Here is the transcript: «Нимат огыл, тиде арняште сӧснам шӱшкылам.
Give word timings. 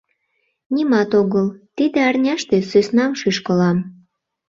«Нимат 0.73 1.11
огыл, 1.21 1.45
тиде 1.75 1.99
арняште 2.09 2.57
сӧснам 2.69 3.11
шӱшкылам. 3.19 3.77